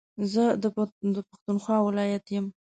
[0.31, 0.69] زه دا
[1.31, 2.45] پښتونخوا ولايت يم